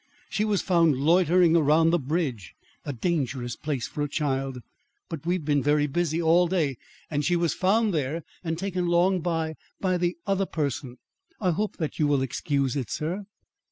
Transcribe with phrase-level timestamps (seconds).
[0.31, 2.55] She was found loitering around the bridge
[2.85, 4.57] a dangerous place for a child,
[5.09, 6.77] but we've been very busy all day
[7.11, 10.97] and she was found there and taken along by by the other person.
[11.39, 13.27] I hope that you will excuse it, sir."